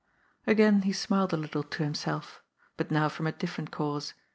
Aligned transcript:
Again 0.47 0.81
he 0.81 0.93
smiled 0.93 1.31
a 1.31 1.37
little 1.37 1.61
to 1.61 1.83
himself 1.83 2.41
but 2.75 2.89
now 2.89 3.07
from 3.07 3.27
a 3.27 3.31
different 3.31 3.69
cause. 3.69 4.15